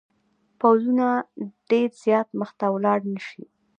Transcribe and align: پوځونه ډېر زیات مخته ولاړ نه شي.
پوځونه 0.59 1.07
ډېر 1.69 1.89
زیات 2.03 2.27
مخته 2.39 2.65
ولاړ 2.73 2.99
نه 3.13 3.21
شي. 3.27 3.43